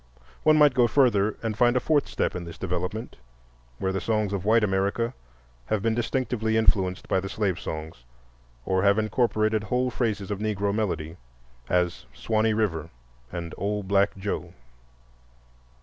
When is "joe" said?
14.17-14.55